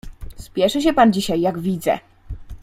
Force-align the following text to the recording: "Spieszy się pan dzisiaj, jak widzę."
"Spieszy 0.35 0.81
się 0.81 0.93
pan 0.93 1.13
dzisiaj, 1.13 1.41
jak 1.41 1.59
widzę." 1.59 1.99